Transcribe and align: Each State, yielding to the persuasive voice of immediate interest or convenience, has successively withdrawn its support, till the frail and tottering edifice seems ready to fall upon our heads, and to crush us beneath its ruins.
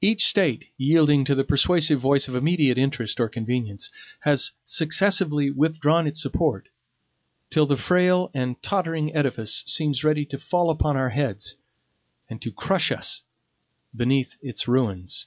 Each 0.00 0.24
State, 0.28 0.68
yielding 0.78 1.24
to 1.24 1.34
the 1.34 1.42
persuasive 1.42 1.98
voice 1.98 2.28
of 2.28 2.36
immediate 2.36 2.78
interest 2.78 3.18
or 3.18 3.28
convenience, 3.28 3.90
has 4.20 4.52
successively 4.64 5.50
withdrawn 5.50 6.06
its 6.06 6.22
support, 6.22 6.68
till 7.50 7.66
the 7.66 7.76
frail 7.76 8.30
and 8.32 8.62
tottering 8.62 9.12
edifice 9.12 9.64
seems 9.66 10.04
ready 10.04 10.24
to 10.26 10.38
fall 10.38 10.70
upon 10.70 10.96
our 10.96 11.08
heads, 11.10 11.56
and 12.30 12.40
to 12.42 12.52
crush 12.52 12.92
us 12.92 13.24
beneath 13.92 14.36
its 14.40 14.68
ruins. 14.68 15.26